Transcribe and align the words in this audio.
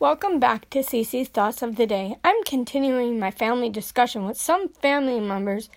Welcome 0.00 0.38
back 0.38 0.70
to 0.70 0.84
Cece's 0.84 1.26
Thoughts 1.26 1.60
of 1.60 1.74
the 1.74 1.84
Day. 1.84 2.18
I'm 2.22 2.44
continuing 2.44 3.18
my 3.18 3.32
family 3.32 3.68
discussion 3.68 4.26
with 4.26 4.36
some 4.36 4.68
family 4.68 5.18
members 5.18 5.70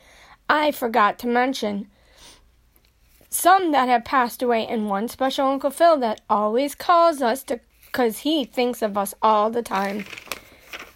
I 0.47 0.69
forgot 0.69 1.17
to 1.19 1.27
mention. 1.27 1.87
Some 3.31 3.71
that 3.71 3.89
have 3.89 4.05
passed 4.05 4.43
away, 4.43 4.67
and 4.67 4.87
one 4.87 5.07
special 5.07 5.47
Uncle 5.47 5.71
Phil 5.71 5.97
that 6.01 6.21
always 6.29 6.75
calls 6.75 7.23
us 7.23 7.41
to 7.45 7.61
because 7.87 8.19
he 8.19 8.45
thinks 8.45 8.83
of 8.83 8.95
us 8.95 9.15
all 9.23 9.49
the 9.49 9.63
time. 9.63 10.05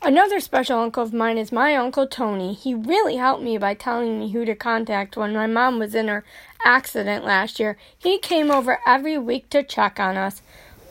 Another 0.03 0.39
special 0.39 0.77
uncle 0.77 1.01
of 1.01 1.11
mine 1.11 1.39
is 1.39 1.51
my 1.51 1.75
Uncle 1.75 2.05
Tony. 2.05 2.53
He 2.53 2.75
really 2.75 3.15
helped 3.15 3.41
me 3.41 3.57
by 3.57 3.73
telling 3.73 4.19
me 4.19 4.31
who 4.33 4.45
to 4.45 4.53
contact 4.53 5.17
when 5.17 5.33
my 5.33 5.47
mom 5.47 5.79
was 5.79 5.95
in 5.95 6.09
her 6.09 6.23
accident 6.63 7.25
last 7.25 7.59
year. 7.59 7.75
He 7.97 8.19
came 8.19 8.51
over 8.51 8.77
every 8.85 9.17
week 9.17 9.49
to 9.49 9.63
check 9.63 9.99
on 9.99 10.15
us. 10.15 10.43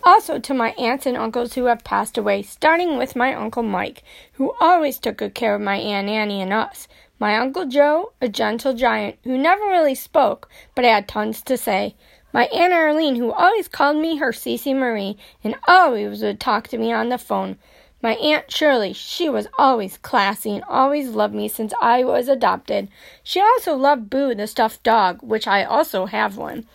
Also 0.07 0.39
to 0.39 0.53
my 0.53 0.73
aunts 0.73 1.07
and 1.07 1.17
uncles 1.17 1.55
who 1.55 1.65
have 1.65 1.83
passed 1.83 2.19
away, 2.19 2.43
starting 2.43 2.99
with 2.99 3.17
my 3.17 3.33
Uncle 3.33 3.63
Mike, 3.63 4.03
who 4.35 4.55
always 4.61 4.99
took 4.99 5.17
good 5.17 5.35
care 5.35 5.55
of 5.55 5.63
my 5.63 5.77
Aunt 5.77 6.11
Annie 6.11 6.43
and 6.43 6.53
us. 6.53 6.87
My 7.19 7.39
Uncle 7.39 7.65
Joe, 7.65 8.13
a 8.21 8.29
gentle 8.29 8.75
giant 8.75 9.17
who 9.25 9.39
never 9.39 9.63
really 9.63 9.95
spoke, 9.95 10.51
but 10.75 10.85
had 10.85 11.09
tons 11.09 11.41
to 11.43 11.57
say. 11.57 11.95
My 12.35 12.47
Aunt 12.47 12.75
Arlene, 12.75 13.17
who 13.17 13.33
always 13.33 13.67
called 13.67 13.97
me 13.97 14.17
her 14.17 14.31
Cece 14.33 14.77
Marie 14.77 15.17
and 15.43 15.55
always 15.67 16.21
would 16.21 16.39
talk 16.39 16.69
to 16.69 16.79
me 16.79 16.93
on 16.93 17.09
the 17.09 17.17
phone. 17.17 17.57
My 18.03 18.17
Aunt 18.17 18.51
Shirley, 18.51 18.93
she 18.93 19.31
was 19.31 19.49
always 19.57 19.97
classy 19.97 20.57
and 20.57 20.65
always 20.65 21.09
loved 21.09 21.35
me 21.35 21.49
since 21.49 21.73
I 21.81 22.05
was 22.05 22.29
adopted. 22.29 22.89
She 23.23 23.41
also 23.41 23.75
loved 23.75 24.11
Boo, 24.11 24.35
the 24.35 24.47
stuffed 24.47 24.83
dog, 24.83 25.23
which 25.23 25.47
I 25.47 25.65
also 25.65 26.05
have 26.05 26.37
one. 26.37 26.67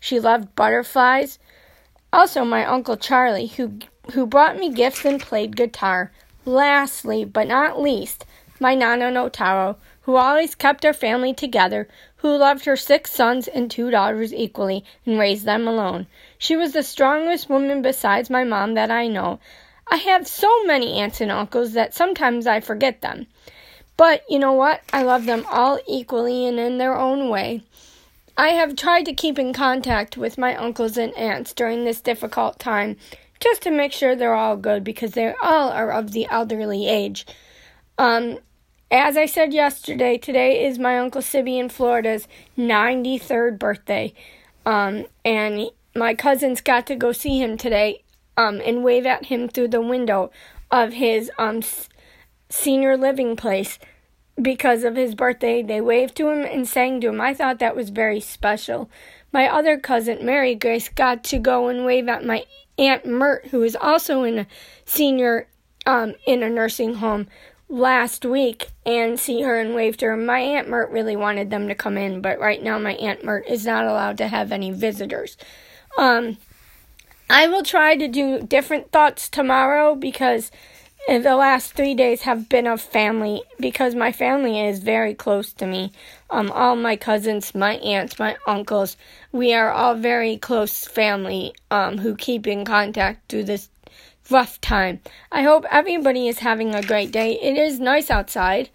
She 0.00 0.18
loved 0.18 0.54
butterflies. 0.54 1.38
Also, 2.12 2.44
my 2.44 2.64
Uncle 2.64 2.96
Charlie, 2.96 3.48
who, 3.48 3.78
who 4.12 4.26
brought 4.26 4.58
me 4.58 4.72
gifts 4.72 5.04
and 5.04 5.20
played 5.20 5.56
guitar. 5.56 6.10
Lastly, 6.46 7.24
but 7.24 7.46
not 7.46 7.80
least, 7.80 8.24
my 8.58 8.74
Nana 8.74 9.10
Notaro, 9.10 9.76
who 10.02 10.16
always 10.16 10.54
kept 10.54 10.86
our 10.86 10.94
family 10.94 11.34
together, 11.34 11.86
who 12.16 12.36
loved 12.36 12.64
her 12.64 12.76
six 12.76 13.12
sons 13.12 13.46
and 13.46 13.70
two 13.70 13.90
daughters 13.90 14.32
equally 14.32 14.84
and 15.04 15.18
raised 15.18 15.44
them 15.44 15.68
alone. 15.68 16.06
She 16.38 16.56
was 16.56 16.72
the 16.72 16.82
strongest 16.82 17.50
woman 17.50 17.82
besides 17.82 18.30
my 18.30 18.42
mom 18.42 18.74
that 18.74 18.90
I 18.90 19.06
know. 19.06 19.38
I 19.90 19.96
have 19.96 20.26
so 20.26 20.64
many 20.64 21.00
aunts 21.00 21.20
and 21.20 21.30
uncles 21.30 21.74
that 21.74 21.94
sometimes 21.94 22.46
I 22.46 22.60
forget 22.60 23.02
them. 23.02 23.26
But 23.98 24.24
you 24.30 24.38
know 24.38 24.52
what? 24.52 24.80
I 24.92 25.02
love 25.02 25.26
them 25.26 25.44
all 25.50 25.78
equally 25.86 26.46
and 26.46 26.58
in 26.58 26.78
their 26.78 26.96
own 26.96 27.28
way. 27.28 27.62
I 28.38 28.50
have 28.50 28.76
tried 28.76 29.04
to 29.06 29.12
keep 29.12 29.36
in 29.36 29.52
contact 29.52 30.16
with 30.16 30.38
my 30.38 30.54
uncles 30.54 30.96
and 30.96 31.12
aunts 31.16 31.52
during 31.52 31.84
this 31.84 32.00
difficult 32.00 32.60
time 32.60 32.96
just 33.40 33.62
to 33.62 33.72
make 33.72 33.92
sure 33.92 34.14
they're 34.14 34.36
all 34.36 34.56
good 34.56 34.84
because 34.84 35.12
they 35.12 35.34
all 35.42 35.70
are 35.70 35.90
of 35.90 36.12
the 36.12 36.28
elderly 36.30 36.86
age. 36.86 37.26
Um, 37.98 38.38
as 38.92 39.16
I 39.16 39.26
said 39.26 39.52
yesterday, 39.52 40.18
today 40.18 40.64
is 40.64 40.78
my 40.78 41.00
Uncle 41.00 41.20
Sibby 41.20 41.58
in 41.58 41.68
Florida's 41.68 42.28
93rd 42.56 43.58
birthday. 43.58 44.14
Um, 44.64 45.06
and 45.24 45.70
my 45.96 46.14
cousins 46.14 46.60
got 46.60 46.86
to 46.86 46.94
go 46.94 47.10
see 47.10 47.42
him 47.42 47.56
today 47.56 48.04
um, 48.36 48.62
and 48.64 48.84
wave 48.84 49.04
at 49.04 49.26
him 49.26 49.48
through 49.48 49.68
the 49.68 49.80
window 49.80 50.30
of 50.70 50.92
his 50.92 51.28
um, 51.40 51.60
senior 52.48 52.96
living 52.96 53.34
place 53.34 53.80
because 54.40 54.84
of 54.84 54.96
his 54.96 55.14
birthday. 55.14 55.62
They 55.62 55.80
waved 55.80 56.16
to 56.16 56.28
him 56.30 56.44
and 56.44 56.66
sang 56.66 57.00
to 57.00 57.08
him. 57.08 57.20
I 57.20 57.34
thought 57.34 57.58
that 57.58 57.76
was 57.76 57.90
very 57.90 58.20
special. 58.20 58.88
My 59.32 59.46
other 59.46 59.78
cousin, 59.78 60.24
Mary 60.24 60.54
Grace, 60.54 60.88
got 60.88 61.24
to 61.24 61.38
go 61.38 61.68
and 61.68 61.84
wave 61.84 62.08
at 62.08 62.24
my 62.24 62.44
Aunt 62.78 63.04
Mert, 63.04 63.46
who 63.46 63.62
is 63.62 63.76
also 63.76 64.22
in 64.22 64.40
a 64.40 64.46
senior 64.84 65.48
um, 65.86 66.14
in 66.26 66.42
a 66.42 66.50
nursing 66.50 66.94
home 66.94 67.26
last 67.68 68.24
week 68.24 68.68
and 68.86 69.18
see 69.18 69.42
her 69.42 69.58
and 69.58 69.74
wave 69.74 69.96
to 69.98 70.06
her. 70.06 70.16
My 70.16 70.38
Aunt 70.38 70.68
Mert 70.68 70.90
really 70.90 71.16
wanted 71.16 71.50
them 71.50 71.68
to 71.68 71.74
come 71.74 71.98
in, 71.98 72.20
but 72.20 72.38
right 72.38 72.62
now 72.62 72.78
my 72.78 72.94
Aunt 72.94 73.24
Mert 73.24 73.46
is 73.48 73.66
not 73.66 73.84
allowed 73.84 74.18
to 74.18 74.28
have 74.28 74.52
any 74.52 74.70
visitors. 74.70 75.36
Um, 75.98 76.38
I 77.28 77.46
will 77.46 77.62
try 77.62 77.96
to 77.96 78.08
do 78.08 78.42
different 78.42 78.90
thoughts 78.90 79.28
tomorrow 79.28 79.94
because 79.94 80.50
the 81.08 81.36
last 81.36 81.72
three 81.72 81.94
days 81.94 82.22
have 82.22 82.50
been 82.50 82.66
of 82.66 82.82
family 82.82 83.42
because 83.58 83.94
my 83.94 84.12
family 84.12 84.60
is 84.60 84.80
very 84.80 85.14
close 85.14 85.54
to 85.54 85.66
me. 85.66 85.90
Um, 86.28 86.50
all 86.52 86.76
my 86.76 86.96
cousins, 86.96 87.54
my 87.54 87.76
aunts, 87.76 88.18
my 88.18 88.36
uncles, 88.46 88.98
we 89.32 89.54
are 89.54 89.70
all 89.70 89.94
very 89.94 90.36
close 90.36 90.84
family 90.84 91.54
um, 91.70 91.96
who 91.96 92.14
keep 92.14 92.46
in 92.46 92.66
contact 92.66 93.30
through 93.30 93.44
this 93.44 93.70
rough 94.30 94.60
time. 94.60 95.00
I 95.32 95.44
hope 95.44 95.64
everybody 95.70 96.28
is 96.28 96.40
having 96.40 96.74
a 96.74 96.82
great 96.82 97.10
day. 97.10 97.40
It 97.40 97.56
is 97.56 97.80
nice 97.80 98.10
outside. 98.10 98.68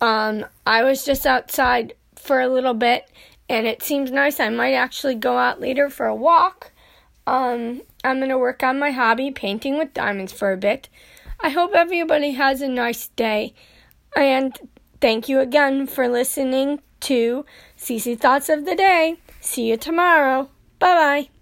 Um, 0.00 0.46
I 0.64 0.84
was 0.84 1.04
just 1.04 1.26
outside 1.26 1.94
for 2.14 2.40
a 2.40 2.48
little 2.48 2.74
bit, 2.74 3.10
and 3.48 3.66
it 3.66 3.82
seems 3.82 4.12
nice. 4.12 4.38
I 4.38 4.48
might 4.48 4.74
actually 4.74 5.16
go 5.16 5.36
out 5.36 5.60
later 5.60 5.90
for 5.90 6.06
a 6.06 6.14
walk. 6.14 6.70
Um, 7.26 7.82
I'm 8.04 8.18
going 8.18 8.30
to 8.30 8.38
work 8.38 8.62
on 8.62 8.78
my 8.78 8.92
hobby, 8.92 9.32
painting 9.32 9.76
with 9.76 9.92
diamonds, 9.92 10.32
for 10.32 10.52
a 10.52 10.56
bit. 10.56 10.88
I 11.42 11.48
hope 11.48 11.72
everybody 11.74 12.32
has 12.32 12.60
a 12.60 12.68
nice 12.68 13.08
day. 13.08 13.54
And 14.16 14.56
thank 15.00 15.28
you 15.28 15.40
again 15.40 15.86
for 15.86 16.08
listening 16.08 16.80
to 17.00 17.44
Cece 17.78 18.18
Thoughts 18.18 18.48
of 18.48 18.64
the 18.64 18.74
Day. 18.74 19.16
See 19.40 19.68
you 19.68 19.76
tomorrow. 19.76 20.50
Bye 20.78 20.94
bye. 20.94 21.39